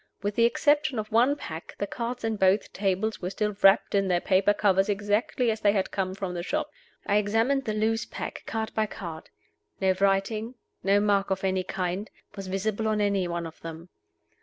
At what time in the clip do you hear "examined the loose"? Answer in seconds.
7.17-8.07